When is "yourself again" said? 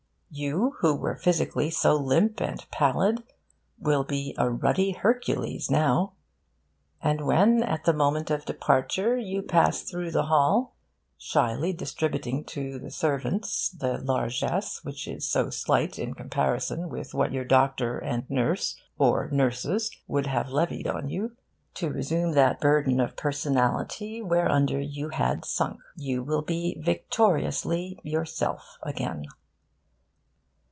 28.01-29.25